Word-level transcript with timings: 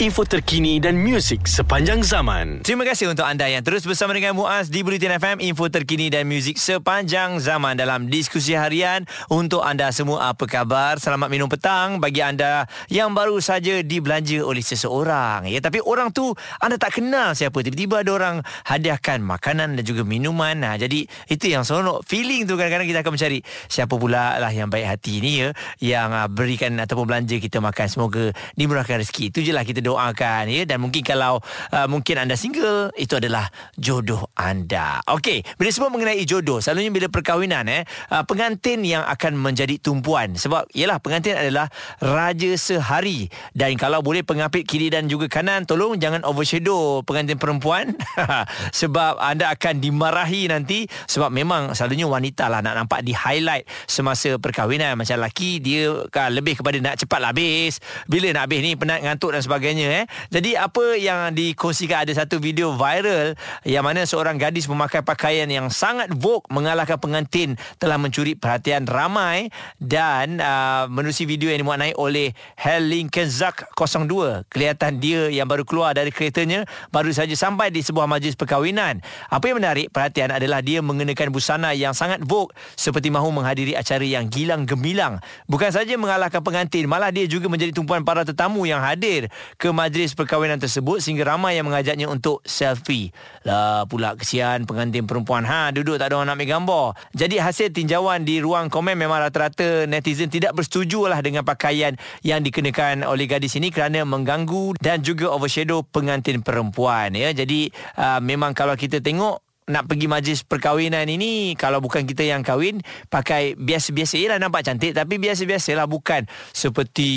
info 0.00 0.24
terkini 0.24 0.80
dan 0.80 0.96
muzik 0.96 1.44
sepanjang 1.44 2.00
zaman. 2.00 2.64
Terima 2.64 2.88
kasih 2.88 3.12
untuk 3.12 3.28
anda 3.28 3.44
yang 3.44 3.60
terus 3.60 3.84
bersama 3.84 4.16
dengan 4.16 4.32
Muaz 4.32 4.72
di 4.72 4.80
Bulletin 4.80 5.20
FM, 5.20 5.44
info 5.44 5.68
terkini 5.68 6.08
dan 6.08 6.24
muzik 6.24 6.56
sepanjang 6.56 7.36
zaman 7.36 7.76
dalam 7.76 8.08
diskusi 8.08 8.56
harian. 8.56 9.04
Untuk 9.28 9.60
anda 9.60 9.92
semua, 9.92 10.32
apa 10.32 10.48
khabar? 10.48 10.96
Selamat 10.96 11.28
minum 11.28 11.44
petang 11.44 12.00
bagi 12.00 12.24
anda 12.24 12.64
yang 12.88 13.12
baru 13.12 13.36
saja 13.44 13.84
dibelanja 13.84 14.40
oleh 14.40 14.64
seseorang. 14.64 15.52
Ya, 15.52 15.60
tapi 15.60 15.84
orang 15.84 16.08
tu 16.08 16.32
anda 16.64 16.80
tak 16.80 16.96
kenal 16.96 17.36
siapa. 17.36 17.60
Tiba-tiba 17.60 18.00
ada 18.00 18.10
orang 18.16 18.36
hadiahkan 18.64 19.20
makanan 19.20 19.76
dan 19.76 19.84
juga 19.84 20.08
minuman. 20.08 20.56
Nah, 20.56 20.80
jadi 20.80 21.04
itu 21.28 21.44
yang 21.52 21.68
seronok. 21.68 22.08
Feeling 22.08 22.48
tu 22.48 22.56
kadang-kadang 22.56 22.88
kita 22.88 23.04
akan 23.04 23.12
mencari 23.12 23.38
siapa 23.68 23.92
pula 23.98 24.40
lah 24.40 24.52
yang 24.54 24.72
baik 24.72 24.86
hati 24.88 25.20
ni 25.20 25.32
ya. 25.44 25.48
Yang 25.82 26.08
uh, 26.16 26.28
berikan 26.32 26.72
ataupun 26.80 27.04
belanja 27.04 27.36
kita 27.36 27.60
makan. 27.60 27.86
Semoga 27.90 28.32
dimurahkan 28.56 29.04
rezeki. 29.04 29.28
Itu 29.28 29.44
je 29.44 29.52
lah 29.52 29.66
kita 29.68 29.81
doakan 29.82 30.48
ya. 30.48 30.62
Dan 30.64 30.78
mungkin 30.80 31.02
kalau 31.02 31.42
uh, 31.74 31.86
mungkin 31.90 32.22
anda 32.22 32.38
single 32.38 32.94
itu 32.94 33.18
adalah 33.18 33.50
jodoh 33.74 34.30
anda. 34.38 35.02
Okey, 35.10 35.42
bila 35.58 35.68
sebut 35.74 35.90
mengenai 35.90 36.22
jodoh, 36.22 36.62
selalunya 36.62 36.94
bila 36.94 37.10
perkahwinan 37.10 37.66
eh 37.66 37.82
uh, 38.14 38.22
pengantin 38.22 38.86
yang 38.86 39.02
akan 39.02 39.34
menjadi 39.34 39.76
tumpuan. 39.82 40.38
Sebab 40.38 40.70
ialah 40.76 41.02
pengantin 41.02 41.34
adalah 41.34 41.66
raja 41.98 42.54
sehari. 42.54 43.26
Dan 43.56 43.74
kalau 43.74 44.04
boleh 44.04 44.22
pengapit 44.22 44.68
kiri 44.68 44.92
dan 44.92 45.08
juga 45.08 45.26
kanan 45.26 45.64
tolong 45.64 45.96
jangan 45.98 46.22
overshadow 46.22 47.02
pengantin 47.02 47.40
perempuan. 47.40 47.96
Sebab 48.80 49.18
anda 49.18 49.50
akan 49.50 49.80
dimarahi 49.80 50.52
nanti. 50.52 50.84
Sebab 51.08 51.32
memang 51.32 51.72
selalunya 51.72 52.06
wanita 52.06 52.52
lah 52.52 52.60
nak 52.60 52.84
nampak 52.84 53.00
di 53.02 53.16
highlight 53.16 53.64
semasa 53.88 54.36
perkahwinan. 54.36 54.94
Macam 54.94 55.16
lelaki 55.18 55.58
dia 55.58 56.06
kan 56.12 56.30
lebih 56.30 56.60
kepada 56.60 56.76
nak 56.78 57.00
cepat 57.00 57.32
habis. 57.32 57.80
Bila 58.04 58.28
nak 58.36 58.52
habis 58.52 58.60
ni 58.60 58.76
penat 58.76 59.00
ngantuk 59.00 59.32
dan 59.32 59.40
sebagainya 59.40 59.71
sebagainya 59.72 59.88
eh. 59.88 60.06
Jadi 60.28 60.50
apa 60.54 60.84
yang 61.00 61.32
dikongsikan 61.32 62.04
ada 62.04 62.12
satu 62.12 62.36
video 62.36 62.76
viral 62.76 63.34
yang 63.64 63.82
mana 63.82 64.04
seorang 64.04 64.36
gadis 64.36 64.68
memakai 64.68 65.00
pakaian 65.00 65.48
yang 65.48 65.72
sangat 65.72 66.12
vogue 66.12 66.44
mengalahkan 66.52 67.00
pengantin 67.00 67.56
telah 67.80 67.96
mencuri 67.96 68.36
perhatian 68.36 68.84
ramai 68.84 69.48
dan 69.80 70.38
uh, 70.38 70.84
menerusi 70.92 71.24
video 71.24 71.48
yang 71.48 71.64
dimuat 71.64 71.80
naik 71.80 71.96
oleh 71.96 72.36
Hell 72.60 72.84
Lincoln 72.84 73.32
Zack 73.32 73.72
02. 73.72 74.46
Kelihatan 74.52 75.00
dia 75.00 75.32
yang 75.32 75.48
baru 75.48 75.64
keluar 75.64 75.96
dari 75.96 76.12
keretanya 76.12 76.68
baru 76.92 77.08
saja 77.10 77.32
sampai 77.32 77.72
di 77.72 77.80
sebuah 77.80 78.04
majlis 78.04 78.36
perkahwinan. 78.36 79.00
Apa 79.32 79.50
yang 79.50 79.56
menarik 79.58 79.88
perhatian 79.88 80.36
adalah 80.36 80.60
dia 80.60 80.84
mengenakan 80.84 81.32
busana 81.32 81.72
yang 81.72 81.96
sangat 81.96 82.20
vogue 82.22 82.52
seperti 82.76 83.08
mahu 83.08 83.32
menghadiri 83.32 83.72
acara 83.72 84.04
yang 84.04 84.28
gilang 84.28 84.68
gemilang. 84.68 85.18
Bukan 85.48 85.72
saja 85.72 85.96
mengalahkan 85.96 86.44
pengantin, 86.44 86.84
malah 86.84 87.08
dia 87.08 87.24
juga 87.24 87.48
menjadi 87.48 87.72
tumpuan 87.72 88.04
para 88.04 88.26
tetamu 88.26 88.68
yang 88.68 88.82
hadir 88.82 89.32
ke 89.62 89.70
majlis 89.70 90.18
perkahwinan 90.18 90.58
tersebut 90.58 90.98
sehingga 90.98 91.22
ramai 91.22 91.54
yang 91.54 91.70
mengajaknya 91.70 92.10
untuk 92.10 92.42
selfie. 92.42 93.14
Lah 93.46 93.86
pula 93.86 94.18
kesian 94.18 94.66
pengantin 94.66 95.06
perempuan 95.06 95.46
ha 95.46 95.70
duduk 95.70 96.02
tak 96.02 96.10
ada 96.10 96.18
orang 96.18 96.34
nak 96.34 96.42
ambil 96.42 96.48
gambar. 96.58 96.86
Jadi 97.14 97.38
hasil 97.38 97.70
tinjauan 97.70 98.26
di 98.26 98.42
ruang 98.42 98.66
komen 98.66 98.98
memang 98.98 99.22
rata-rata 99.22 99.86
netizen 99.86 100.26
tidak 100.26 100.58
bersetuju 100.58 101.06
lah 101.06 101.22
dengan 101.22 101.46
pakaian 101.46 101.94
yang 102.26 102.42
dikenakan 102.42 103.06
oleh 103.06 103.30
gadis 103.30 103.54
ini 103.54 103.70
kerana 103.70 104.02
mengganggu 104.02 104.74
dan 104.82 104.98
juga 104.98 105.30
overshadow 105.30 105.86
pengantin 105.86 106.42
perempuan 106.42 107.14
ya. 107.14 107.30
Jadi 107.30 107.70
uh, 108.02 108.18
memang 108.18 108.58
kalau 108.58 108.74
kita 108.74 108.98
tengok 108.98 109.51
nak 109.70 109.86
pergi 109.86 110.06
majlis 110.10 110.42
perkahwinan 110.42 111.06
ini 111.06 111.54
kalau 111.54 111.78
bukan 111.78 112.02
kita 112.02 112.26
yang 112.26 112.42
kahwin 112.42 112.82
pakai 113.06 113.54
biasa-biasa. 113.54 114.18
Ialah 114.18 114.38
nampak 114.42 114.66
cantik 114.66 114.90
tapi 114.90 115.22
biasa-biasalah 115.22 115.86
bukan 115.86 116.26
seperti 116.50 117.10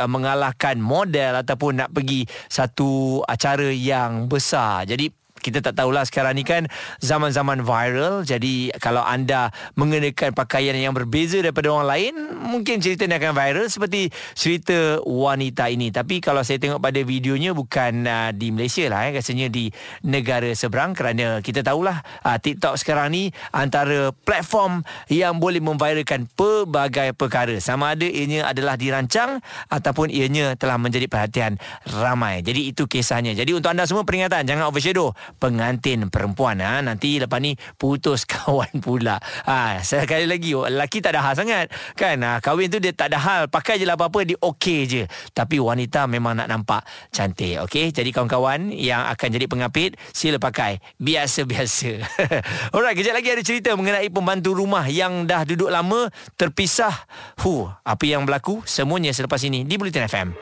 uh, 0.00 0.08
mengalahkan 0.08 0.80
model 0.80 1.44
ataupun 1.44 1.84
nak 1.84 1.92
pergi 1.92 2.24
satu 2.48 3.20
acara 3.28 3.68
yang 3.68 4.32
besar. 4.32 4.88
Jadi 4.88 5.19
kita 5.40 5.64
tak 5.64 5.80
tahulah 5.80 6.04
sekarang 6.04 6.36
ni 6.36 6.44
kan 6.44 6.68
zaman-zaman 7.00 7.64
viral. 7.64 8.22
Jadi 8.22 8.70
kalau 8.78 9.00
anda 9.00 9.50
mengenakan 9.74 10.36
pakaian 10.36 10.76
yang 10.76 10.92
berbeza 10.92 11.40
daripada 11.40 11.72
orang 11.72 11.88
lain 11.88 12.14
mungkin 12.38 12.78
cerita 12.78 13.08
ni 13.08 13.16
akan 13.16 13.32
viral 13.32 13.66
seperti 13.72 14.12
cerita 14.36 15.00
wanita 15.02 15.72
ini. 15.72 15.88
Tapi 15.88 16.20
kalau 16.20 16.44
saya 16.44 16.60
tengok 16.60 16.78
pada 16.78 17.00
videonya 17.00 17.56
bukan 17.56 18.04
uh, 18.04 18.30
di 18.36 18.52
Malaysia 18.52 18.86
lah 18.92 19.08
eh, 19.08 19.16
rasanya 19.16 19.48
di 19.48 19.72
negara 20.04 20.52
seberang. 20.52 20.92
Kerana 20.92 21.40
kita 21.40 21.64
tahulah 21.64 22.04
uh, 22.22 22.38
TikTok 22.38 22.76
sekarang 22.76 23.16
ni 23.16 23.32
antara 23.50 24.12
platform 24.12 24.84
yang 25.08 25.40
boleh 25.40 25.64
memviralkan 25.64 26.28
pelbagai 26.36 27.16
perkara. 27.16 27.56
Sama 27.58 27.96
ada 27.96 28.04
ianya 28.04 28.46
adalah 28.50 28.76
dirancang 28.76 29.40
ataupun 29.72 30.12
ianya 30.12 30.54
telah 30.60 30.76
menjadi 30.76 31.08
perhatian 31.08 31.56
ramai. 31.88 32.44
Jadi 32.44 32.70
itu 32.74 32.84
kisahnya. 32.84 33.32
Jadi 33.32 33.56
untuk 33.56 33.70
anda 33.72 33.88
semua 33.88 34.04
peringatan 34.04 34.44
jangan 34.44 34.68
overshadow 34.68 35.14
pengantin 35.38 36.08
perempuan. 36.08 36.58
Ha. 36.60 36.82
nanti 36.82 37.20
lepas 37.20 37.38
ni 37.38 37.54
putus 37.76 38.26
kawan 38.32 38.80
pula. 38.82 39.20
Ha, 39.46 39.84
sekali 39.84 40.26
lagi 40.26 40.56
lelaki 40.56 41.04
tak 41.04 41.14
ada 41.14 41.20
hal 41.22 41.34
sangat 41.36 41.70
kan? 41.94 42.16
Ha, 42.24 42.40
kahwin 42.40 42.72
tu 42.72 42.80
dia 42.82 42.90
tak 42.90 43.12
ada 43.14 43.18
hal 43.20 43.42
pakai 43.46 43.78
je 43.78 43.84
lah 43.84 43.94
apa-apa 43.94 44.24
dia 44.24 44.38
okey 44.40 44.80
je. 44.88 45.02
Tapi 45.36 45.60
wanita 45.60 46.08
memang 46.08 46.40
nak 46.40 46.48
nampak 46.48 46.82
cantik 47.12 47.60
okey? 47.68 47.92
Jadi 47.92 48.10
kawan-kawan 48.10 48.72
yang 48.72 49.06
akan 49.06 49.28
jadi 49.30 49.46
pengapit 49.46 49.94
sila 50.10 50.40
pakai. 50.40 50.80
Biasa-biasa. 50.96 52.02
Alright 52.74 52.96
kejap 52.96 53.14
lagi 53.14 53.28
ada 53.30 53.42
cerita 53.44 53.76
mengenai 53.76 54.08
pembantu 54.08 54.56
rumah 54.56 54.88
yang 54.88 55.28
dah 55.28 55.44
duduk 55.44 55.68
lama 55.68 56.08
terpisah. 56.40 57.06
Hu 57.44 57.68
apa 57.68 58.04
yang 58.08 58.24
berlaku? 58.24 58.64
Semuanya 58.64 59.12
selepas 59.12 59.40
ini 59.44 59.62
di 59.68 59.76
Bulletin 59.76 60.08
FM 60.08 60.32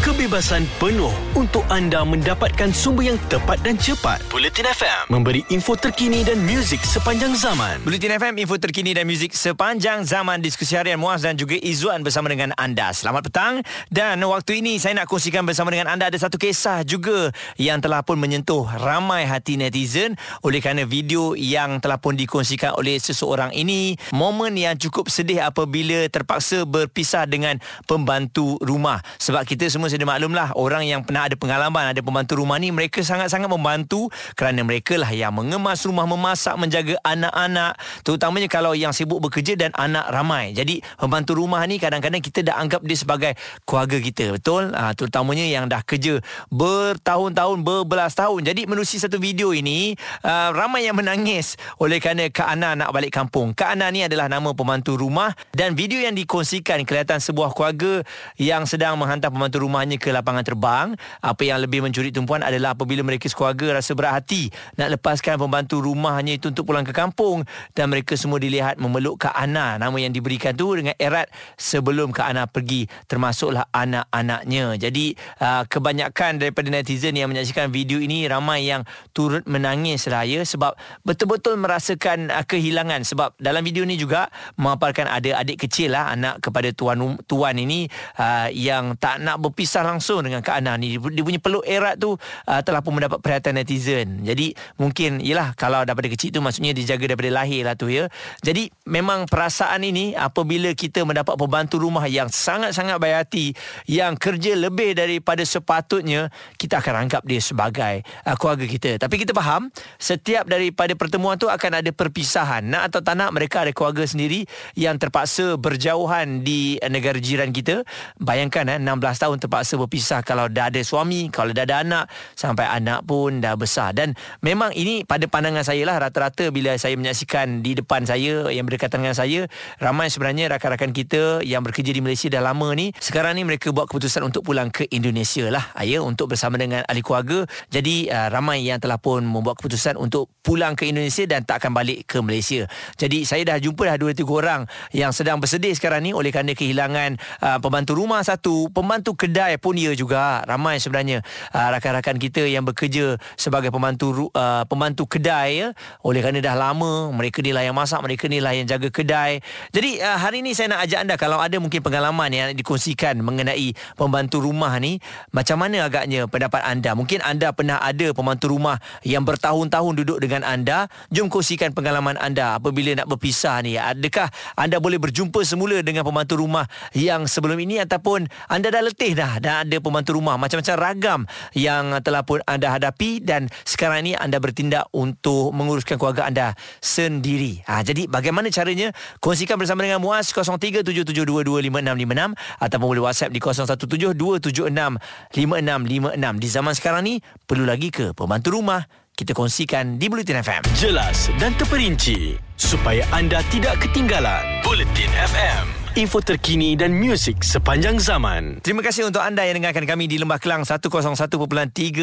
Kebebasan 0.00 0.64
penuh 0.80 1.12
untuk 1.36 1.60
anda 1.68 2.00
mendapatkan 2.00 2.72
sumber 2.72 3.12
yang 3.12 3.20
tepat 3.28 3.60
dan 3.60 3.76
cepat. 3.76 4.21
Bulletin 4.28 4.68
FM 4.68 5.08
memberi 5.08 5.40
info 5.50 5.72
terkini 5.74 6.20
dan 6.22 6.38
muzik 6.44 6.84
sepanjang 6.84 7.32
zaman. 7.34 7.80
Bulletin 7.82 8.14
FM, 8.20 8.38
info 8.38 8.60
terkini 8.60 8.92
dan 8.92 9.08
muzik 9.08 9.32
sepanjang 9.32 10.04
zaman. 10.04 10.38
Diskusi 10.44 10.76
harian 10.76 11.00
Muaz 11.00 11.24
dan 11.24 11.34
juga 11.34 11.56
Izzuan 11.56 12.04
bersama 12.04 12.28
dengan 12.28 12.52
anda. 12.60 12.92
Selamat 12.92 13.26
petang. 13.26 13.64
Dan 13.88 14.20
waktu 14.28 14.60
ini 14.60 14.76
saya 14.76 14.92
nak 14.92 15.08
kongsikan 15.08 15.48
bersama 15.48 15.72
dengan 15.72 15.88
anda 15.88 16.12
ada 16.12 16.18
satu 16.20 16.36
kisah 16.36 16.84
juga 16.84 17.32
yang 17.56 17.80
telah 17.80 18.04
pun 18.04 18.20
menyentuh 18.20 18.68
ramai 18.68 19.24
hati 19.24 19.56
netizen 19.56 20.20
oleh 20.44 20.60
kerana 20.60 20.84
video 20.84 21.32
yang 21.32 21.80
telah 21.80 21.96
pun 21.96 22.12
dikongsikan 22.12 22.76
oleh 22.76 23.00
seseorang 23.00 23.56
ini. 23.56 23.96
Momen 24.12 24.60
yang 24.60 24.76
cukup 24.76 25.08
sedih 25.08 25.40
apabila 25.40 26.04
terpaksa 26.12 26.68
berpisah 26.68 27.24
dengan 27.24 27.56
pembantu 27.88 28.60
rumah. 28.60 29.00
Sebab 29.16 29.48
kita 29.48 29.72
semua 29.72 29.88
sudah 29.88 30.04
maklumlah 30.04 30.52
orang 30.60 30.84
yang 30.84 31.00
pernah 31.00 31.24
ada 31.24 31.34
pengalaman 31.40 31.96
ada 31.96 32.04
pembantu 32.04 32.36
rumah 32.36 32.60
ni 32.60 32.68
mereka 32.68 33.00
sangat-sangat 33.00 33.48
membantu 33.48 34.11
kerana 34.38 34.62
mereka 34.62 34.94
lah 34.96 35.10
yang 35.10 35.34
mengemas 35.34 35.82
rumah 35.82 36.06
memasak 36.06 36.54
menjaga 36.56 36.96
anak-anak. 37.02 37.76
Terutamanya 38.06 38.48
kalau 38.48 38.72
yang 38.72 38.94
sibuk 38.94 39.18
bekerja 39.18 39.58
dan 39.58 39.74
anak 39.74 40.08
ramai. 40.08 40.54
Jadi 40.54 40.80
pembantu 40.96 41.36
rumah 41.36 41.60
ni 41.66 41.82
kadang-kadang 41.82 42.22
kita 42.22 42.46
dah 42.46 42.56
anggap 42.62 42.80
dia 42.86 42.96
sebagai 42.96 43.32
keluarga 43.66 43.98
kita. 43.98 44.38
Betul? 44.38 44.72
Ha, 44.72 44.94
terutamanya 44.94 45.44
yang 45.44 45.66
dah 45.66 45.82
kerja 45.82 46.22
bertahun-tahun 46.48 47.58
berbelas 47.66 48.14
tahun. 48.14 48.46
Jadi 48.46 48.70
menerusi 48.70 49.02
satu 49.02 49.18
video 49.18 49.50
ini 49.50 49.92
uh, 50.22 50.54
ramai 50.54 50.86
yang 50.86 50.96
menangis 50.96 51.58
oleh 51.82 51.98
kerana 51.98 52.30
Kak 52.30 52.48
Ana 52.54 52.78
nak 52.78 52.94
balik 52.94 53.10
kampung. 53.10 53.52
Kak 53.52 53.74
Ana 53.74 53.90
ni 53.90 54.06
adalah 54.06 54.30
nama 54.30 54.54
pembantu 54.54 54.94
rumah 54.94 55.34
dan 55.52 55.74
video 55.74 55.98
yang 55.98 56.14
dikongsikan 56.14 56.86
kelihatan 56.86 57.18
sebuah 57.18 57.50
keluarga 57.52 58.06
yang 58.38 58.64
sedang 58.64 58.94
menghantar 58.94 59.28
pembantu 59.28 59.58
rumah 59.58 59.72
rumahnya 59.72 59.96
ke 59.96 60.12
lapangan 60.12 60.44
terbang. 60.44 60.86
Apa 61.24 61.48
yang 61.48 61.64
lebih 61.64 61.80
mencuri 61.80 62.12
tumpuan 62.12 62.44
adalah 62.44 62.76
apabila 62.76 63.00
mereka 63.00 63.24
sekeluarga 63.32 63.80
rasa 63.80 63.96
berat 64.02 64.18
hati. 64.18 64.50
Nak 64.74 64.98
lepaskan 64.98 65.38
pembantu 65.38 65.78
rumahnya 65.78 66.34
itu 66.34 66.50
untuk 66.50 66.66
pulang 66.66 66.82
ke 66.82 66.90
kampung. 66.90 67.46
Dan 67.70 67.94
mereka 67.94 68.18
semua 68.18 68.42
dilihat 68.42 68.82
memeluk 68.82 69.22
Kak 69.22 69.38
Ana. 69.38 69.78
Nama 69.78 69.94
yang 69.94 70.10
diberikan 70.10 70.50
tu 70.58 70.74
dengan 70.74 70.98
erat 70.98 71.30
sebelum 71.54 72.10
Kak 72.10 72.34
Ana 72.34 72.50
pergi. 72.50 72.90
Termasuklah 73.06 73.70
anak-anaknya. 73.70 74.74
Jadi 74.82 75.14
uh, 75.38 75.62
kebanyakan 75.70 76.42
daripada 76.42 76.66
netizen 76.66 77.14
yang 77.14 77.30
menyaksikan 77.30 77.70
video 77.70 78.02
ini 78.02 78.26
ramai 78.26 78.66
yang 78.66 78.82
turut 79.14 79.46
menangis 79.46 80.10
raya 80.10 80.42
sebab 80.42 80.74
betul-betul 81.06 81.54
merasakan 81.62 82.34
uh, 82.34 82.42
kehilangan. 82.42 83.06
Sebab 83.06 83.38
dalam 83.38 83.62
video 83.62 83.86
ini 83.86 83.94
juga 83.94 84.26
memaparkan 84.58 85.06
ada 85.06 85.44
adik 85.44 85.68
kecil 85.68 85.94
lah 85.94 86.10
anak 86.10 86.40
kepada 86.40 86.72
tuan 86.72 87.20
tuan 87.28 87.54
ini 87.60 87.84
uh, 88.16 88.48
yang 88.48 88.96
tak 88.96 89.20
nak 89.20 89.36
berpisah 89.38 89.84
langsung 89.84 90.24
dengan 90.24 90.40
Kak 90.40 90.64
Ana 90.64 90.80
ni. 90.80 90.96
Dia 90.96 91.22
punya 91.22 91.38
peluk 91.38 91.62
erat 91.68 92.00
tu 92.00 92.16
uh, 92.16 92.60
telah 92.64 92.80
pun 92.80 92.96
mendapat 92.96 93.20
perhatian 93.20 93.60
netizen 93.60 93.91
citizen. 93.92 94.24
Jadi 94.24 94.56
mungkin 94.80 95.20
yalah 95.20 95.52
kalau 95.52 95.84
daripada 95.84 96.08
kecil 96.08 96.32
tu 96.32 96.40
maksudnya 96.40 96.72
dijaga 96.72 97.12
daripada 97.12 97.30
lahir 97.30 97.68
lah 97.68 97.76
tu 97.76 97.92
ya. 97.92 98.08
Jadi 98.40 98.72
memang 98.88 99.28
perasaan 99.28 99.84
ini 99.84 100.16
apabila 100.16 100.72
kita 100.72 101.04
mendapat 101.04 101.36
pembantu 101.36 101.76
rumah 101.76 102.08
yang 102.08 102.32
sangat-sangat 102.32 102.96
baik 102.96 103.16
hati 103.28 103.46
yang 103.84 104.16
kerja 104.16 104.56
lebih 104.56 104.96
daripada 104.96 105.44
sepatutnya 105.44 106.32
kita 106.56 106.80
akan 106.80 107.06
anggap 107.06 107.22
dia 107.28 107.40
sebagai 107.44 108.02
uh, 108.24 108.36
keluarga 108.40 108.64
kita. 108.64 108.90
Tapi 108.96 109.14
kita 109.20 109.36
faham 109.36 109.68
setiap 110.00 110.48
daripada 110.48 110.96
pertemuan 110.96 111.36
tu 111.36 111.52
akan 111.52 111.84
ada 111.84 111.90
perpisahan. 111.92 112.64
Nak 112.64 112.82
atau 112.92 113.00
tak 113.04 113.14
nak 113.20 113.30
mereka 113.36 113.62
ada 113.62 113.72
keluarga 113.76 114.08
sendiri 114.08 114.48
yang 114.74 114.96
terpaksa 114.96 115.60
berjauhan 115.60 116.40
di 116.40 116.80
negara 116.88 117.20
jiran 117.20 117.52
kita. 117.52 117.84
Bayangkan 118.16 118.64
eh 118.72 118.78
16 118.80 119.22
tahun 119.22 119.36
terpaksa 119.42 119.74
berpisah 119.76 120.20
kalau 120.24 120.48
dah 120.48 120.72
ada 120.72 120.80
suami, 120.80 121.28
kalau 121.28 121.52
dah 121.52 121.64
ada 121.66 121.82
anak 121.82 122.04
sampai 122.38 122.66
anak 122.68 123.04
pun 123.04 123.42
dah 123.42 123.54
besar 123.58 123.81
dan 123.90 124.14
memang 124.38 124.70
ini 124.78 125.02
pada 125.02 125.26
pandangan 125.26 125.66
saya 125.66 125.82
lah 125.82 125.98
rata-rata 125.98 126.54
bila 126.54 126.78
saya 126.78 126.94
menyaksikan 126.94 127.66
di 127.66 127.74
depan 127.74 128.06
saya 128.06 128.46
yang 128.54 128.62
berdekatan 128.62 129.02
dengan 129.02 129.18
saya 129.18 129.50
ramai 129.82 130.06
sebenarnya 130.06 130.54
rakan-rakan 130.54 130.94
kita 130.94 131.42
yang 131.42 131.66
bekerja 131.66 131.90
di 131.90 131.98
Malaysia 131.98 132.30
dah 132.30 132.44
lama 132.44 132.70
ni 132.78 132.94
sekarang 133.02 133.34
ni 133.34 133.42
mereka 133.42 133.72
buat 133.72 133.88
keputusan 133.88 134.22
untuk 134.22 134.44
pulang 134.44 134.68
ke 134.68 134.86
Indonesia 134.92 135.48
lah. 135.48 135.72
Ya 135.82 136.04
untuk 136.04 136.30
bersama 136.36 136.60
dengan 136.60 136.84
ahli 136.86 137.00
keluarga. 137.00 137.48
Jadi 137.72 138.06
uh, 138.12 138.28
ramai 138.28 138.62
yang 138.62 138.78
telah 138.78 139.00
pun 139.00 139.24
membuat 139.24 139.58
keputusan 139.58 139.96
untuk 139.96 140.28
pulang 140.44 140.76
ke 140.76 140.86
Indonesia 140.86 141.24
dan 141.24 141.42
tak 141.42 141.64
akan 141.64 141.72
balik 141.72 142.04
ke 142.04 142.20
Malaysia. 142.20 142.68
Jadi 143.00 143.24
saya 143.24 143.42
dah 143.42 143.58
jumpa 143.58 143.88
dah 143.88 143.96
2 143.96 144.12
3 144.12 144.28
orang 144.28 144.60
yang 144.92 145.10
sedang 145.10 145.40
bersedih 145.40 145.72
sekarang 145.72 146.04
ni 146.04 146.12
oleh 146.12 146.28
kerana 146.28 146.52
kehilangan 146.52 147.16
uh, 147.40 147.58
pembantu 147.58 147.96
rumah 147.96 148.20
satu 148.20 148.68
pembantu 148.68 149.16
kedai 149.16 149.56
pun 149.56 149.74
ia 149.74 149.96
juga. 149.96 150.44
Ramai 150.44 150.76
sebenarnya 150.78 151.24
uh, 151.56 151.68
rakan-rakan 151.72 152.20
kita 152.20 152.44
yang 152.44 152.68
bekerja 152.68 153.16
sebagai 153.40 153.71
pembantu 153.72 154.28
uh, 154.36 154.62
pembantu 154.68 155.08
kedai 155.08 155.64
ya. 155.64 155.68
Oleh 156.04 156.20
kerana 156.20 156.44
dah 156.44 156.52
lama 156.52 157.08
mereka 157.10 157.40
ni 157.40 157.50
lah 157.50 157.64
yang 157.64 157.72
masak 157.72 158.04
mereka 158.04 158.28
ni 158.28 158.38
lah 158.38 158.52
yang 158.52 158.68
jaga 158.68 158.92
kedai. 158.92 159.40
Jadi 159.72 159.98
uh, 160.04 160.18
hari 160.20 160.44
ni 160.44 160.52
saya 160.52 160.76
nak 160.76 160.84
ajak 160.84 160.98
anda 161.08 161.14
kalau 161.16 161.40
ada 161.40 161.56
mungkin 161.56 161.80
pengalaman 161.80 162.28
yang 162.28 162.48
dikongsikan 162.52 163.18
mengenai 163.24 163.72
pembantu 163.96 164.44
rumah 164.44 164.76
ni 164.76 165.00
macam 165.32 165.56
mana 165.56 165.88
agaknya 165.88 166.28
pendapat 166.28 166.60
anda? 166.62 166.92
Mungkin 166.92 167.24
anda 167.24 167.50
pernah 167.56 167.80
ada 167.80 168.12
pembantu 168.12 168.52
rumah 168.52 168.76
yang 169.02 169.24
bertahun-tahun 169.24 169.92
duduk 170.04 170.18
dengan 170.20 170.44
anda. 170.44 170.92
Jom 171.08 171.32
kongsikan 171.32 171.72
pengalaman 171.72 172.20
anda 172.20 172.60
apabila 172.60 172.92
nak 172.92 173.08
berpisah 173.08 173.64
ni. 173.64 173.80
Adakah 173.80 174.28
anda 174.60 174.76
boleh 174.76 175.00
berjumpa 175.00 175.40
semula 175.48 175.80
dengan 175.80 176.04
pembantu 176.04 176.36
rumah 176.36 176.68
yang 176.92 177.24
sebelum 177.24 177.56
ini 177.56 177.80
ataupun 177.80 178.28
anda 178.50 178.68
dah 178.68 178.82
letih 178.84 179.16
dah 179.16 179.40
dan 179.40 179.64
ada 179.64 179.76
pembantu 179.80 180.18
rumah? 180.18 180.36
Macam-macam 180.36 180.74
ragam 180.76 181.20
yang 181.56 181.96
telah 182.02 182.26
pun 182.26 182.42
anda 182.44 182.74
hadapi 182.74 183.22
dan 183.22 183.46
sekarang 183.64 184.06
ini 184.06 184.16
anda 184.18 184.38
bertindak 184.38 184.86
untuk 184.94 185.52
menguruskan 185.54 185.98
keluarga 185.98 186.26
anda 186.28 186.54
sendiri. 186.78 187.62
Ha, 187.66 187.82
jadi 187.82 188.06
bagaimana 188.06 188.48
caranya? 188.48 188.92
Kongsikan 189.18 189.58
bersama 189.58 189.82
dengan 189.82 190.00
Muaz 190.02 190.32
0377225656 190.32 192.34
ataupun 192.62 192.86
boleh 192.86 193.02
WhatsApp 193.04 193.32
di 193.34 193.40
0172765656. 193.42 196.38
Di 196.38 196.48
zaman 196.48 196.74
sekarang 196.76 197.02
ni 197.04 197.20
perlu 197.44 197.66
lagi 197.66 197.90
ke 197.90 198.14
pembantu 198.14 198.50
rumah? 198.54 198.86
Kita 199.12 199.36
kongsikan 199.36 200.00
di 200.00 200.08
Bulletin 200.08 200.40
FM. 200.40 200.64
Jelas 200.72 201.28
dan 201.36 201.52
terperinci 201.60 202.40
supaya 202.56 203.04
anda 203.12 203.44
tidak 203.52 203.76
ketinggalan. 203.84 204.64
Bulletin 204.64 205.12
FM 205.12 205.81
info 205.92 206.24
terkini 206.24 206.72
dan 206.72 206.96
muzik 206.96 207.44
sepanjang 207.44 208.00
zaman. 208.00 208.64
Terima 208.64 208.80
kasih 208.80 209.12
untuk 209.12 209.20
anda 209.20 209.44
yang 209.44 209.60
dengarkan 209.60 209.84
kami 209.84 210.08
di 210.08 210.16
Lembah 210.16 210.40
Kelang 210.40 210.64
101.3 210.64 210.88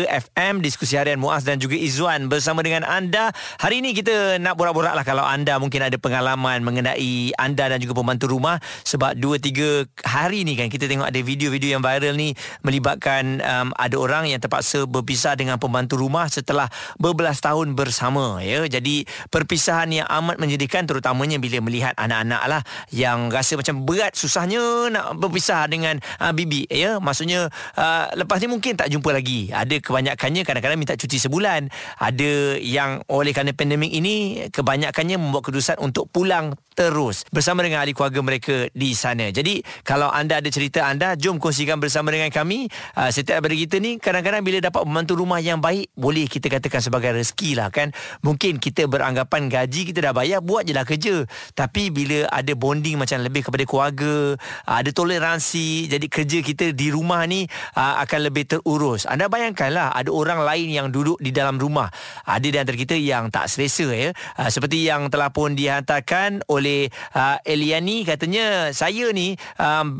FM 0.06 0.54
diskusi 0.62 0.94
harian 0.94 1.18
Muaz 1.18 1.42
dan 1.42 1.58
juga 1.58 1.74
Izzuan 1.74 2.30
bersama 2.30 2.62
dengan 2.62 2.86
anda. 2.86 3.34
Hari 3.58 3.82
ini 3.82 3.98
kita 3.98 4.38
nak 4.38 4.62
borak-borak 4.62 4.94
lah 4.94 5.02
kalau 5.02 5.26
anda 5.26 5.58
mungkin 5.58 5.82
ada 5.82 5.98
pengalaman 5.98 6.62
mengenai 6.62 7.34
anda 7.34 7.66
dan 7.66 7.82
juga 7.82 7.98
pembantu 7.98 8.30
rumah 8.30 8.62
sebab 8.86 9.18
2-3 9.18 10.06
hari 10.06 10.46
ni 10.46 10.54
kan 10.54 10.70
kita 10.70 10.86
tengok 10.86 11.10
ada 11.10 11.20
video-video 11.26 11.74
yang 11.74 11.82
viral 11.82 12.14
ni 12.14 12.38
melibatkan 12.62 13.42
um, 13.42 13.74
ada 13.74 13.98
orang 13.98 14.30
yang 14.30 14.38
terpaksa 14.38 14.86
berpisah 14.86 15.34
dengan 15.34 15.58
pembantu 15.58 15.98
rumah 15.98 16.30
setelah 16.30 16.70
berbelas 17.02 17.42
tahun 17.42 17.74
bersama 17.74 18.38
ya. 18.46 18.70
Jadi 18.70 19.10
perpisahan 19.34 19.90
yang 19.90 20.06
amat 20.06 20.38
menyedihkan 20.38 20.86
terutamanya 20.86 21.42
bila 21.42 21.58
melihat 21.66 21.98
anak-anak 21.98 22.44
lah 22.46 22.62
yang 22.94 23.34
rasa 23.34 23.58
macam 23.58 23.79
berat 23.82 24.14
susahnya 24.16 24.92
nak 24.92 25.18
berpisah 25.18 25.66
dengan 25.72 25.98
uh, 26.22 26.32
bibi 26.36 26.68
ya 26.70 27.00
maksudnya 27.00 27.50
uh, 27.76 28.06
lepas 28.16 28.40
ni 28.44 28.48
mungkin 28.52 28.76
tak 28.76 28.92
jumpa 28.92 29.10
lagi 29.12 29.50
ada 29.50 29.76
kebanyakannya 29.80 30.42
kadang-kadang 30.44 30.80
minta 30.80 30.96
cuti 31.00 31.18
sebulan 31.18 31.72
ada 32.00 32.32
yang 32.60 33.02
oleh 33.10 33.32
kerana 33.32 33.56
pandemik 33.56 33.92
ini 33.92 34.48
kebanyakannya 34.52 35.18
membuat 35.18 35.50
keputusan 35.50 35.80
untuk 35.82 36.12
pulang 36.12 36.54
terus 36.80 37.28
bersama 37.28 37.60
dengan 37.60 37.84
ahli 37.84 37.92
keluarga 37.92 38.24
mereka 38.24 38.72
di 38.72 38.96
sana. 38.96 39.28
Jadi 39.36 39.60
kalau 39.84 40.08
anda 40.08 40.40
ada 40.40 40.48
cerita 40.48 40.88
anda 40.88 41.20
jom 41.20 41.36
kongsikan 41.36 41.76
bersama 41.76 42.16
dengan 42.16 42.32
kami. 42.32 42.72
Uh, 42.96 43.12
setiap 43.12 43.44
daripada 43.44 43.60
kita 43.60 43.76
ni 43.84 44.00
kadang-kadang 44.00 44.48
bila 44.48 44.64
dapat 44.64 44.88
membantu 44.88 45.20
rumah 45.20 45.44
yang 45.44 45.60
baik 45.60 45.92
boleh 46.00 46.32
kita 46.32 46.48
katakan 46.48 46.80
sebagai 46.80 47.20
rezeki 47.20 47.60
lah 47.60 47.68
kan. 47.68 47.92
Mungkin 48.24 48.64
kita 48.64 48.88
beranggapan 48.88 49.52
gaji 49.52 49.92
kita 49.92 50.00
dah 50.08 50.16
bayar 50.16 50.40
buat 50.40 50.64
je 50.64 50.72
lah 50.72 50.88
kerja. 50.88 51.28
Tapi 51.52 51.92
bila 51.92 52.32
ada 52.32 52.56
bonding 52.56 52.96
macam 52.96 53.20
lebih 53.20 53.52
kepada 53.52 53.68
keluarga, 53.70 54.34
uh, 54.66 54.76
ada 54.82 54.90
toleransi 54.90 55.86
jadi 55.86 56.08
kerja 56.10 56.42
kita 56.42 56.74
di 56.74 56.90
rumah 56.90 57.22
ni 57.30 57.46
uh, 57.78 58.02
akan 58.02 58.34
lebih 58.34 58.50
terurus. 58.50 59.06
Anda 59.06 59.30
bayangkanlah 59.30 59.94
ada 59.94 60.10
orang 60.10 60.42
lain 60.42 60.74
yang 60.74 60.88
duduk 60.90 61.22
di 61.22 61.30
dalam 61.30 61.62
rumah. 61.62 61.94
Ada 62.26 62.48
di 62.50 62.58
antara 62.58 62.74
kita 62.74 62.98
yang 62.98 63.30
tak 63.30 63.46
selesa 63.46 63.94
ya. 63.94 64.10
Uh, 64.34 64.50
seperti 64.50 64.90
yang 64.90 65.14
telah 65.14 65.30
pun 65.30 65.54
dihantarkan 65.54 66.42
oleh 66.50 66.90
Eliani 67.46 68.08
katanya 68.08 68.72
saya 68.72 69.12
ni 69.12 69.36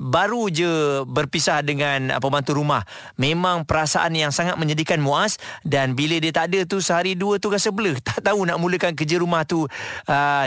baru 0.10 0.48
je 0.48 1.04
berpisah 1.04 1.60
dengan 1.62 2.16
pembantu 2.24 2.56
rumah. 2.56 2.88
Memang 3.20 3.68
perasaan 3.68 4.16
yang 4.16 4.32
sangat 4.32 4.56
menyedihkan 4.56 5.04
Muaz 5.04 5.38
dan 5.68 5.94
bila 5.94 6.18
dia 6.18 6.32
tak 6.32 6.50
ada 6.50 6.64
tu 6.64 6.80
sehari 6.80 7.20
dua 7.20 7.38
tu 7.38 7.52
rasa 7.52 7.70
blur. 7.70 8.00
Tak 8.00 8.24
tahu 8.24 8.48
nak 8.48 8.58
mulakan 8.58 8.96
kerja 8.96 9.20
rumah 9.20 9.44
tu 9.44 9.68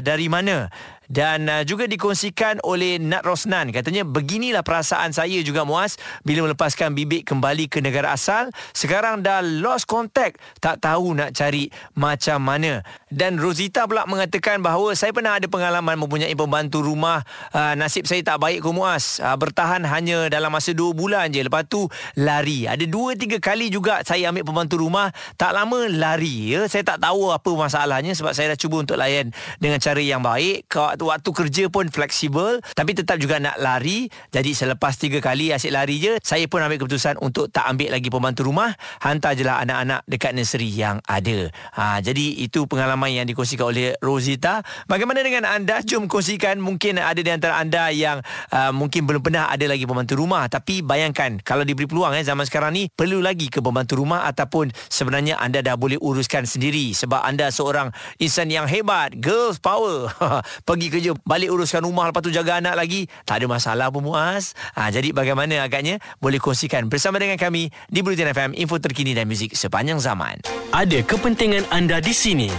dari 0.01 0.27
mana 0.33 0.73
dan 1.12 1.44
uh, 1.44 1.61
juga 1.69 1.85
dikongsikan 1.85 2.64
oleh 2.64 2.97
Nat 2.97 3.20
Rosnan. 3.29 3.69
Katanya 3.69 4.09
beginilah 4.09 4.64
perasaan 4.64 5.12
saya 5.12 5.44
juga 5.44 5.69
Muaz 5.69 6.00
bila 6.25 6.49
melepaskan 6.49 6.97
bibik 6.97 7.29
kembali 7.29 7.69
ke 7.69 7.85
negara 7.85 8.17
asal. 8.17 8.49
Sekarang 8.73 9.20
dah 9.20 9.44
lost 9.44 9.85
contact. 9.85 10.41
Tak 10.64 10.81
tahu 10.81 11.12
nak 11.12 11.37
cari 11.37 11.69
macam 11.93 12.41
mana. 12.41 12.81
Dan 13.12 13.37
Rosita 13.37 13.85
pula 13.85 14.09
mengatakan 14.09 14.64
bahawa 14.64 14.97
saya 14.97 15.12
pernah 15.12 15.37
ada 15.37 15.44
pengalaman 15.44 16.00
mempunyai 16.00 16.32
pembantu 16.32 16.81
rumah. 16.81 17.20
Uh, 17.53 17.76
nasib 17.76 18.08
saya 18.08 18.25
tak 18.25 18.41
baik 18.41 18.65
ke 18.65 18.70
Muaz. 18.73 19.20
Uh, 19.20 19.37
bertahan 19.37 19.85
hanya 19.85 20.32
dalam 20.32 20.49
masa 20.49 20.73
2 20.73 20.97
bulan 20.97 21.29
je. 21.29 21.44
Lepas 21.44 21.69
tu 21.69 21.93
lari. 22.17 22.65
Ada 22.65 22.88
2 22.88 23.20
3 23.20 23.37
kali 23.37 23.69
juga 23.69 24.00
saya 24.00 24.32
ambil 24.32 24.49
pembantu 24.49 24.81
rumah. 24.81 25.12
Tak 25.37 25.53
lama 25.53 25.85
lari. 25.93 26.56
Ya 26.56 26.65
saya 26.73 26.81
tak 26.81 27.05
tahu 27.05 27.29
apa 27.29 27.53
masalahnya 27.53 28.17
sebab 28.17 28.32
saya 28.32 28.56
dah 28.56 28.58
cuba 28.58 28.81
untuk 28.81 28.97
layan 28.97 29.29
dengan 29.61 29.76
cara 29.76 30.00
yang 30.00 30.25
baik 30.25 30.73
waktu 31.09 31.31
kerja 31.35 31.65
pun 31.69 31.91
fleksibel 31.91 32.63
tapi 32.75 32.95
tetap 32.95 33.19
juga 33.19 33.39
nak 33.43 33.59
lari. 33.59 34.07
Jadi 34.31 34.55
selepas 34.55 34.95
tiga 34.97 35.19
kali 35.19 35.51
asyik 35.51 35.73
lari 35.75 35.97
je 35.99 36.13
saya 36.23 36.47
pun 36.47 36.63
ambil 36.63 36.79
keputusan 36.79 37.19
untuk 37.19 37.51
tak 37.51 37.67
ambil 37.67 37.94
lagi 37.94 38.09
pembantu 38.09 38.47
rumah. 38.47 38.75
Hantar 39.03 39.35
je 39.35 39.43
lah 39.43 39.63
anak-anak 39.65 40.06
dekat 40.06 40.32
nursery 40.37 40.71
yang 40.71 41.03
ada. 41.09 41.51
Ha, 41.75 41.99
jadi 42.01 42.44
itu 42.44 42.65
pengalaman 42.71 43.11
yang 43.11 43.27
dikongsikan 43.27 43.67
oleh 43.69 43.94
Rosita. 43.99 44.63
Bagaimana 44.87 45.25
dengan 45.25 45.49
anda? 45.49 45.81
Jom 45.82 46.06
kongsikan. 46.06 46.61
Mungkin 46.63 47.01
ada 47.01 47.19
di 47.19 47.31
antara 47.31 47.59
anda 47.59 47.91
yang 47.91 48.21
uh, 48.53 48.71
mungkin 48.71 49.09
belum 49.09 49.25
pernah 49.25 49.49
ada 49.51 49.65
lagi 49.67 49.89
pembantu 49.89 50.21
rumah. 50.21 50.47
Tapi 50.47 50.85
bayangkan 50.85 51.41
kalau 51.43 51.67
diberi 51.67 51.89
peluang 51.89 52.15
eh, 52.15 52.23
zaman 52.23 52.47
sekarang 52.47 52.77
ni 52.77 52.87
perlu 52.93 53.19
lagi 53.19 53.49
ke 53.49 53.59
pembantu 53.59 53.99
rumah 53.99 54.29
ataupun 54.29 54.71
sebenarnya 54.93 55.41
anda 55.41 55.65
dah 55.65 55.75
boleh 55.75 55.99
uruskan 55.99 56.44
sendiri. 56.47 56.93
Sebab 56.93 57.25
anda 57.25 57.49
seorang 57.49 57.91
insan 58.21 58.53
yang 58.53 58.69
hebat 58.69 59.17
girls 59.19 59.59
power. 59.59 60.13
Pergi 60.69 60.92
kerja 60.93 61.17
balik 61.25 61.49
uruskan 61.49 61.81
rumah 61.81 62.13
lepas 62.13 62.20
tu 62.20 62.29
jaga 62.29 62.61
anak 62.61 62.77
lagi 62.77 63.08
tak 63.25 63.41
ada 63.41 63.46
masalah 63.49 63.89
pun 63.89 64.05
muas 64.05 64.53
ha, 64.77 64.93
jadi 64.93 65.17
bagaimana 65.17 65.65
agaknya 65.65 65.96
boleh 66.20 66.37
kongsikan 66.37 66.93
bersama 66.93 67.17
dengan 67.17 67.41
kami 67.41 67.72
di 67.89 68.05
Bulletin 68.05 68.29
FM 68.31 68.51
info 68.53 68.77
terkini 68.77 69.17
dan 69.17 69.25
muzik 69.25 69.56
sepanjang 69.56 69.96
zaman 69.96 70.44
ada 70.77 70.99
kepentingan 71.01 71.65
anda 71.72 71.99
di 72.05 72.13
sini 72.13 72.53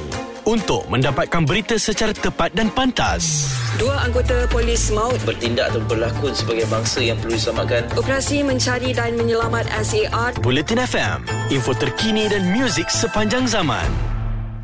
untuk 0.44 0.84
mendapatkan 0.92 1.44
berita 1.48 1.76
secara 1.80 2.12
tepat 2.12 2.52
dan 2.56 2.68
pantas. 2.72 3.48
Dua 3.80 3.96
anggota 4.04 4.46
polis 4.52 4.92
maut 4.94 5.18
bertindak 5.24 5.74
atau 5.74 5.82
berlakon 5.88 6.36
sebagai 6.36 6.68
bangsa 6.70 7.00
yang 7.02 7.18
perlu 7.20 7.36
diselamatkan. 7.36 7.84
Operasi 7.98 8.44
mencari 8.46 8.92
dan 8.94 9.16
menyelamat 9.18 9.66
SAR. 9.82 10.36
Bulletin 10.44 10.84
FM, 10.84 11.18
info 11.50 11.74
terkini 11.74 12.30
dan 12.30 12.44
muzik 12.54 12.92
sepanjang 12.92 13.48
zaman. 13.50 13.88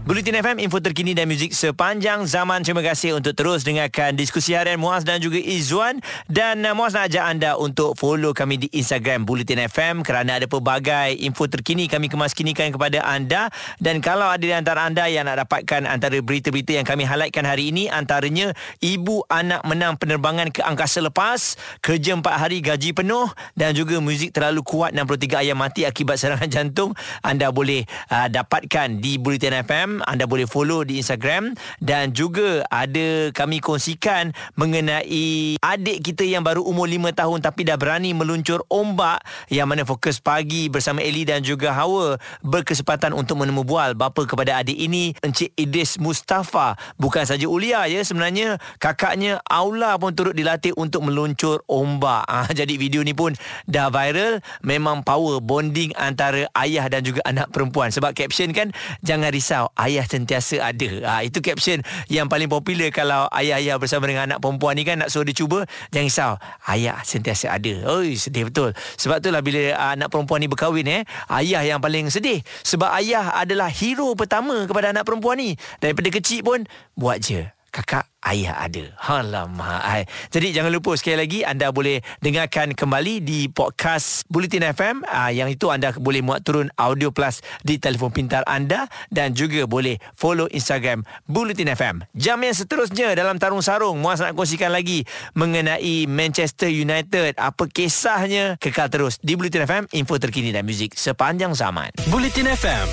Bulletin 0.10 0.42
FM, 0.42 0.58
info 0.66 0.82
terkini 0.82 1.14
dan 1.14 1.30
muzik 1.30 1.54
sepanjang 1.54 2.26
zaman. 2.26 2.66
Terima 2.66 2.82
kasih 2.82 3.22
untuk 3.22 3.38
terus 3.38 3.62
dengarkan 3.62 4.18
diskusi 4.18 4.58
harian 4.58 4.82
Muaz 4.82 5.06
dan 5.06 5.22
juga 5.22 5.38
Izzuan. 5.38 6.02
Dan 6.26 6.66
uh, 6.66 6.74
Muaz 6.74 6.98
nak 6.98 7.14
ajak 7.14 7.30
anda 7.30 7.54
untuk 7.62 7.94
follow 7.94 8.34
kami 8.34 8.58
di 8.58 8.74
Instagram 8.74 9.22
Bulletin 9.22 9.70
FM 9.70 10.02
kerana 10.02 10.42
ada 10.42 10.50
pelbagai 10.50 11.14
info 11.14 11.46
terkini 11.46 11.86
kami 11.86 12.10
kemaskinikan 12.10 12.74
kepada 12.74 13.06
anda. 13.06 13.54
Dan 13.78 14.02
kalau 14.02 14.26
ada 14.26 14.42
di 14.42 14.50
antara 14.50 14.90
anda 14.90 15.06
yang 15.06 15.30
nak 15.30 15.46
dapatkan 15.46 15.86
antara 15.86 16.18
berita-berita 16.26 16.82
yang 16.82 16.90
kami 16.90 17.06
highlightkan 17.06 17.46
hari 17.46 17.70
ini, 17.70 17.86
antaranya 17.86 18.58
ibu 18.82 19.22
anak 19.30 19.62
menang 19.62 19.94
penerbangan 19.94 20.50
ke 20.50 20.66
angkasa 20.66 21.06
lepas, 21.06 21.54
kerja 21.86 22.18
4 22.18 22.26
hari 22.26 22.66
gaji 22.66 22.98
penuh 22.98 23.30
dan 23.54 23.78
juga 23.78 24.02
muzik 24.02 24.34
terlalu 24.34 24.66
kuat 24.66 24.90
63 24.90 25.46
ayam 25.46 25.62
mati 25.62 25.86
akibat 25.86 26.18
serangan 26.18 26.50
jantung. 26.66 26.98
Anda 27.22 27.54
boleh 27.54 27.86
uh, 28.10 28.26
dapatkan 28.26 28.98
di 28.98 29.22
Bulletin 29.22 29.54
FM 29.62 29.99
anda 30.06 30.30
boleh 30.30 30.46
follow 30.46 30.86
di 30.86 31.00
Instagram. 31.02 31.56
Dan 31.80 32.12
juga 32.12 32.64
ada 32.68 33.32
kami 33.32 33.64
kongsikan 33.64 34.32
mengenai 34.56 35.58
adik 35.60 36.04
kita 36.04 36.24
yang 36.28 36.44
baru 36.46 36.64
umur 36.64 36.86
5 36.86 37.16
tahun 37.16 37.40
tapi 37.40 37.66
dah 37.68 37.76
berani 37.80 38.12
meluncur 38.14 38.64
ombak 38.70 39.24
yang 39.48 39.68
mana 39.68 39.84
fokus 39.84 40.20
pagi 40.20 40.68
bersama 40.68 41.00
Eli 41.00 41.24
dan 41.24 41.42
juga 41.42 41.72
Hawa 41.74 42.20
berkesempatan 42.44 43.16
untuk 43.16 43.40
menemu 43.42 43.64
bual 43.64 43.96
bapa 43.96 44.28
kepada 44.28 44.62
adik 44.62 44.76
ini 44.76 45.16
Encik 45.24 45.56
Idris 45.56 45.98
Mustafa. 45.98 46.76
Bukan 47.00 47.24
saja 47.24 47.46
Ulia 47.48 47.88
ya 47.88 48.04
sebenarnya 48.04 48.60
kakaknya 48.78 49.40
Aula 49.48 49.96
pun 49.98 50.14
turut 50.14 50.36
dilatih 50.36 50.76
untuk 50.76 51.06
meluncur 51.08 51.64
ombak. 51.66 52.26
Ha, 52.28 52.52
jadi 52.60 52.74
video 52.76 53.02
ni 53.02 53.16
pun 53.16 53.34
dah 53.66 53.90
viral. 53.90 54.44
Memang 54.62 55.02
power 55.04 55.40
bonding 55.40 55.96
antara 55.96 56.46
ayah 56.60 56.86
dan 56.88 57.02
juga 57.06 57.24
anak 57.26 57.50
perempuan. 57.50 57.90
Sebab 57.90 58.14
caption 58.14 58.52
kan 58.52 58.72
jangan 59.02 59.32
risau 59.34 59.72
sentiasa 60.06 60.62
ada. 60.62 60.90
Ha, 61.06 61.14
itu 61.26 61.42
caption 61.42 61.82
yang 62.12 62.30
paling 62.30 62.46
popular 62.46 62.94
kalau 62.94 63.26
ayah-ayah 63.34 63.82
bersama 63.82 64.06
dengan 64.06 64.30
anak 64.30 64.40
perempuan 64.44 64.78
ni 64.78 64.86
kan 64.86 65.02
nak 65.02 65.10
suruh 65.10 65.26
dia 65.26 65.38
cuba. 65.38 65.66
Jangan 65.90 66.08
risau. 66.08 66.32
Ayah 66.70 67.02
sentiasa 67.02 67.50
ada. 67.50 67.74
Oi, 67.98 68.14
sedih 68.20 68.50
betul. 68.50 68.78
Sebab 69.02 69.22
itulah 69.22 69.42
bila 69.42 69.74
anak 69.98 70.14
perempuan 70.14 70.40
ni 70.44 70.48
berkahwin 70.48 70.88
eh, 70.88 71.02
ayah 71.42 71.62
yang 71.66 71.80
paling 71.82 72.14
sedih. 72.14 72.42
Sebab 72.62 72.94
ayah 73.02 73.34
adalah 73.38 73.68
hero 73.72 74.14
pertama 74.14 74.70
kepada 74.70 74.94
anak 74.94 75.06
perempuan 75.08 75.42
ni. 75.42 75.58
Daripada 75.82 76.10
kecil 76.14 76.46
pun, 76.46 76.66
buat 76.94 77.18
je. 77.22 77.59
Kakak 77.70 78.10
ayah 78.26 78.60
ada. 78.60 78.84
Alamak. 79.00 80.10
Jadi 80.30 80.52
jangan 80.52 80.72
lupa 80.74 80.94
sekali 81.00 81.18
lagi 81.18 81.40
anda 81.48 81.72
boleh 81.72 82.04
dengarkan 82.20 82.76
kembali 82.76 83.24
di 83.24 83.48
podcast 83.48 84.28
Bulletin 84.28 84.66
FM 84.76 85.08
uh, 85.08 85.30
ah, 85.30 85.32
yang 85.32 85.48
itu 85.48 85.72
anda 85.72 85.96
boleh 85.96 86.20
muat 86.20 86.44
turun 86.44 86.68
audio 86.76 87.10
plus 87.10 87.40
di 87.64 87.80
telefon 87.80 88.12
pintar 88.12 88.44
anda 88.46 88.86
dan 89.10 89.34
juga 89.34 89.66
boleh 89.66 89.98
follow 90.14 90.52
Instagram 90.52 91.08
Bulletin 91.26 91.72
FM. 91.72 91.96
Jam 92.14 92.42
yang 92.44 92.56
seterusnya 92.56 93.16
dalam 93.16 93.40
tarung 93.40 93.64
sarung 93.64 94.02
Muaz 94.04 94.20
nak 94.20 94.36
kongsikan 94.36 94.74
lagi 94.74 95.08
mengenai 95.34 96.06
Manchester 96.06 96.70
United. 96.70 97.40
Apa 97.40 97.70
kisahnya? 97.72 98.60
Kekal 98.60 98.92
terus 98.92 99.18
di 99.24 99.40
Bulletin 99.40 99.64
FM, 99.66 99.84
info 99.96 100.20
terkini 100.20 100.52
dan 100.52 100.68
muzik 100.68 100.94
sepanjang 100.96 101.56
zaman. 101.56 101.94
Bulletin 102.12 102.52
FM, 102.52 102.88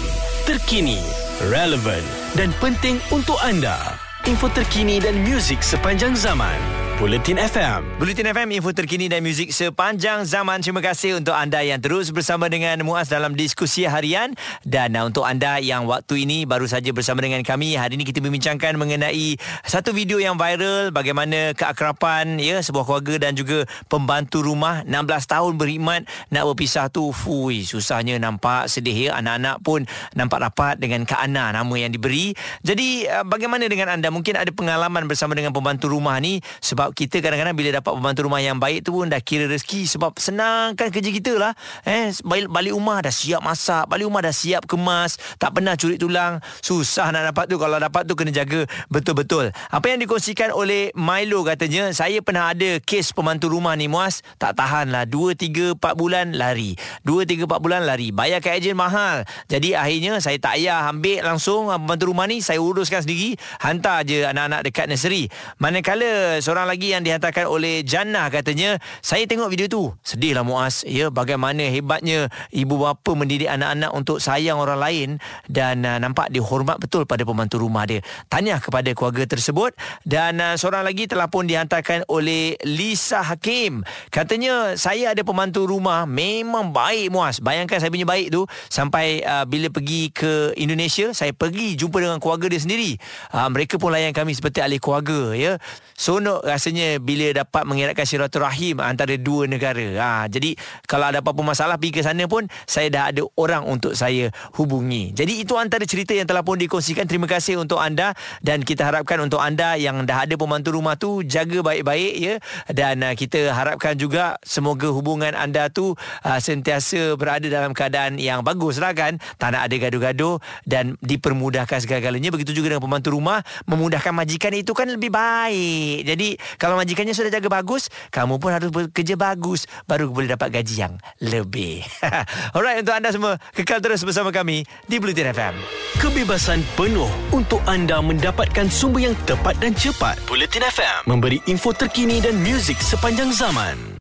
terkini, 0.46 1.02
relevant 1.50 2.06
dan 2.38 2.54
penting 2.62 3.02
untuk 3.10 3.36
anda 3.42 4.05
info 4.26 4.50
terkini 4.50 4.98
dan 4.98 5.22
muzik 5.22 5.62
sepanjang 5.62 6.18
zaman. 6.18 6.85
Bulletin 6.96 7.36
FM. 7.36 8.00
Bulletin 8.00 8.32
FM, 8.32 8.48
info 8.56 8.72
terkini 8.72 9.04
dan 9.04 9.20
muzik 9.20 9.52
sepanjang 9.52 10.24
zaman. 10.24 10.64
Terima 10.64 10.80
kasih 10.80 11.20
untuk 11.20 11.36
anda 11.36 11.60
yang 11.60 11.76
terus 11.76 12.08
bersama 12.08 12.48
dengan 12.48 12.80
Muaz 12.88 13.12
dalam 13.12 13.36
diskusi 13.36 13.84
harian. 13.84 14.32
Dan 14.64 14.96
uh, 14.96 15.04
untuk 15.04 15.28
anda 15.28 15.60
yang 15.60 15.84
waktu 15.84 16.24
ini 16.24 16.48
baru 16.48 16.64
saja 16.64 16.88
bersama 16.96 17.20
dengan 17.20 17.44
kami, 17.44 17.76
hari 17.76 18.00
ini 18.00 18.08
kita 18.08 18.24
membincangkan 18.24 18.80
mengenai 18.80 19.36
satu 19.68 19.92
video 19.92 20.16
yang 20.16 20.40
viral 20.40 20.88
bagaimana 20.88 21.52
keakrapan 21.52 22.40
ya 22.40 22.64
sebuah 22.64 22.88
keluarga 22.88 23.28
dan 23.28 23.36
juga 23.36 23.68
pembantu 23.92 24.40
rumah 24.40 24.80
16 24.88 24.96
tahun 25.28 25.52
beriman 25.60 26.08
nak 26.32 26.48
berpisah 26.48 26.88
tu. 26.88 27.12
Fui, 27.12 27.68
susahnya 27.68 28.16
nampak 28.16 28.72
sedih 28.72 29.12
ya. 29.12 29.20
Anak-anak 29.20 29.60
pun 29.60 29.84
nampak 30.16 30.40
rapat 30.40 30.80
dengan 30.80 31.04
Kak 31.04 31.28
Ana 31.28 31.52
nama 31.52 31.74
yang 31.76 31.92
diberi. 31.92 32.32
Jadi 32.64 33.04
uh, 33.04 33.20
bagaimana 33.28 33.68
dengan 33.68 33.92
anda? 34.00 34.08
Mungkin 34.08 34.32
ada 34.32 34.48
pengalaman 34.48 35.04
bersama 35.04 35.36
dengan 35.36 35.52
pembantu 35.52 35.92
rumah 35.92 36.16
ni 36.24 36.40
sebab 36.64 36.85
sebab 36.86 37.02
kita 37.02 37.18
kadang-kadang 37.18 37.58
bila 37.58 37.82
dapat 37.82 37.98
pembantu 37.98 38.20
rumah 38.30 38.38
yang 38.38 38.62
baik 38.62 38.86
tu 38.86 38.94
pun 38.94 39.10
dah 39.10 39.18
kira 39.18 39.50
rezeki. 39.50 39.90
Sebab 39.90 40.22
senangkan 40.22 40.86
kerja 40.94 41.10
kita 41.10 41.34
lah. 41.34 41.50
Eh 41.82 42.14
balik, 42.22 42.46
balik 42.46 42.78
rumah 42.78 43.02
dah 43.02 43.10
siap 43.10 43.42
masak. 43.42 43.90
Balik 43.90 44.06
rumah 44.06 44.22
dah 44.22 44.30
siap 44.30 44.70
kemas. 44.70 45.18
Tak 45.42 45.58
pernah 45.58 45.74
curi 45.74 45.98
tulang. 45.98 46.38
Susah 46.62 47.10
nak 47.10 47.34
dapat 47.34 47.50
tu. 47.50 47.58
Kalau 47.58 47.74
dapat 47.82 48.06
tu 48.06 48.14
kena 48.14 48.30
jaga 48.30 48.70
betul-betul. 48.86 49.50
Apa 49.50 49.82
yang 49.90 49.98
dikongsikan 49.98 50.54
oleh 50.54 50.94
Milo 50.94 51.42
katanya 51.42 51.90
saya 51.90 52.22
pernah 52.22 52.54
ada 52.54 52.78
kes 52.78 53.10
pembantu 53.10 53.50
rumah 53.50 53.74
ni 53.74 53.90
muas 53.90 54.22
tak 54.38 54.54
tahan 54.54 54.94
lah. 54.94 55.10
2, 55.10 55.34
3, 55.34 55.74
4 55.74 55.98
bulan 55.98 56.38
lari. 56.38 56.78
2, 57.02 57.26
3, 57.26 57.50
4 57.50 57.58
bulan 57.58 57.82
lari. 57.82 58.14
Bayar 58.14 58.38
ke 58.38 58.54
ejen 58.54 58.78
mahal. 58.78 59.26
Jadi 59.50 59.74
akhirnya 59.74 60.22
saya 60.22 60.38
tak 60.38 60.54
payah 60.54 60.86
ambil 60.86 61.34
langsung 61.34 61.66
pembantu 61.66 62.14
rumah 62.14 62.30
ni. 62.30 62.38
Saya 62.38 62.62
uruskan 62.62 63.02
sendiri. 63.02 63.34
Hantar 63.58 64.06
je 64.06 64.22
anak-anak 64.22 64.70
dekat 64.70 64.86
nursery. 64.86 65.26
Manakala 65.58 66.38
seorang 66.38 66.70
lagi 66.70 66.75
lagi 66.76 66.92
yang 66.92 67.00
dihantarkan 67.08 67.48
oleh 67.48 67.80
Jannah. 67.80 68.28
Katanya 68.28 68.76
saya 69.00 69.24
tengok 69.24 69.48
video 69.48 69.64
tu. 69.64 69.96
Sedihlah 70.04 70.44
Muaz. 70.44 70.84
Ya 70.84 71.08
bagaimana 71.08 71.64
hebatnya 71.72 72.28
ibu 72.52 72.76
bapa 72.76 73.16
mendidik 73.16 73.48
anak-anak 73.48 73.96
untuk 73.96 74.20
sayang 74.20 74.60
orang 74.60 74.76
lain 74.76 75.08
dan 75.48 75.88
uh, 75.88 75.96
nampak 75.96 76.28
dihormat 76.28 76.76
betul 76.76 77.08
pada 77.08 77.24
pembantu 77.24 77.64
rumah 77.64 77.88
dia. 77.88 78.04
Tanya 78.28 78.60
kepada 78.60 78.92
keluarga 78.92 79.24
tersebut 79.24 79.72
dan 80.04 80.36
uh, 80.36 80.52
seorang 80.60 80.84
lagi 80.84 81.08
telah 81.08 81.32
pun 81.32 81.48
dihantarkan 81.48 82.04
oleh 82.12 82.60
Lisa 82.68 83.24
Hakim. 83.24 83.80
Katanya 84.12 84.76
saya 84.76 85.16
ada 85.16 85.24
pembantu 85.24 85.64
rumah. 85.64 86.04
Memang 86.04 86.76
baik 86.76 87.08
Muaz. 87.08 87.40
Bayangkan 87.40 87.80
saya 87.80 87.88
punya 87.88 88.04
baik 88.04 88.36
tu. 88.36 88.44
Sampai 88.68 89.24
uh, 89.24 89.48
bila 89.48 89.72
pergi 89.72 90.12
ke 90.12 90.52
Indonesia 90.60 91.16
saya 91.16 91.32
pergi 91.32 91.72
jumpa 91.72 92.04
dengan 92.04 92.20
keluarga 92.20 92.52
dia 92.52 92.60
sendiri. 92.60 93.00
Uh, 93.32 93.48
mereka 93.48 93.80
pun 93.80 93.88
layan 93.88 94.12
kami 94.12 94.36
seperti 94.36 94.60
ahli 94.60 94.76
keluarga 94.76 95.32
ya. 95.32 95.56
Sonok 95.96 96.44
rasa 96.44 96.65
rasanya 96.66 96.98
bila 96.98 97.30
dapat 97.30 97.62
mengeratkan 97.62 98.02
silaturahim 98.02 98.82
antara 98.82 99.14
dua 99.14 99.46
negara. 99.46 99.86
Ha, 100.02 100.10
jadi 100.26 100.58
kalau 100.90 101.06
ada 101.06 101.22
apa-apa 101.22 101.38
masalah 101.46 101.78
pergi 101.78 101.94
ke 101.94 102.02
sana 102.02 102.26
pun 102.26 102.50
saya 102.66 102.90
dah 102.90 103.14
ada 103.14 103.22
orang 103.38 103.62
untuk 103.70 103.94
saya 103.94 104.34
hubungi. 104.58 105.14
Jadi 105.14 105.46
itu 105.46 105.54
antara 105.54 105.86
cerita 105.86 106.10
yang 106.10 106.26
telah 106.26 106.42
pun 106.42 106.58
dikongsikan. 106.58 107.06
Terima 107.06 107.30
kasih 107.30 107.62
untuk 107.62 107.78
anda 107.78 108.18
dan 108.42 108.66
kita 108.66 108.82
harapkan 108.82 109.22
untuk 109.22 109.38
anda 109.38 109.78
yang 109.78 110.02
dah 110.10 110.26
ada 110.26 110.34
pembantu 110.34 110.74
rumah 110.74 110.98
tu 110.98 111.22
jaga 111.22 111.62
baik-baik 111.62 112.14
ya 112.18 112.34
dan 112.74 112.98
uh, 113.06 113.14
kita 113.14 113.54
harapkan 113.54 113.94
juga 113.94 114.34
semoga 114.42 114.90
hubungan 114.90 115.38
anda 115.38 115.70
tu 115.70 115.94
uh, 116.26 116.40
sentiasa 116.42 117.14
berada 117.14 117.46
dalam 117.46 117.70
keadaan 117.78 118.18
yang 118.18 118.42
bagus 118.42 118.82
lah 118.82 118.90
kan. 118.90 119.22
Tak 119.38 119.54
nak 119.54 119.70
ada 119.70 119.76
gaduh-gaduh 119.86 120.42
dan 120.66 120.98
dipermudahkan 120.98 121.78
segala-galanya. 121.78 122.34
Begitu 122.34 122.58
juga 122.58 122.74
dengan 122.74 122.82
pembantu 122.82 123.14
rumah 123.14 123.46
memudahkan 123.70 124.10
majikan 124.10 124.50
itu 124.50 124.74
kan 124.74 124.90
lebih 124.90 125.14
baik. 125.14 126.02
Jadi 126.02 126.34
kalau 126.60 126.76
majikannya 126.76 127.16
sudah 127.16 127.32
jaga 127.32 127.48
bagus, 127.48 127.88
kamu 128.12 128.36
pun 128.36 128.50
harus 128.52 128.68
bekerja 128.68 129.16
bagus 129.16 129.64
baru 129.88 130.12
boleh 130.12 130.36
dapat 130.36 130.60
gaji 130.60 130.74
yang 130.86 130.94
lebih. 131.22 131.84
Alright 132.56 132.84
untuk 132.84 132.94
anda 132.96 133.10
semua 133.12 133.40
kekal 133.56 133.80
terus 133.80 134.04
bersama 134.04 134.28
kami 134.28 134.68
di 134.84 135.00
Bulletin 135.00 135.32
FM. 135.32 135.54
Kebebasan 135.96 136.60
penuh 136.76 137.08
untuk 137.32 137.64
anda 137.64 138.04
mendapatkan 138.04 138.68
sumber 138.68 139.08
yang 139.08 139.16
tepat 139.24 139.56
dan 139.58 139.72
cepat. 139.72 140.20
Bulletin 140.28 140.64
FM 140.68 141.08
memberi 141.08 141.40
info 141.48 141.72
terkini 141.72 142.20
dan 142.20 142.36
muzik 142.40 142.76
sepanjang 142.80 143.32
zaman. 143.32 143.96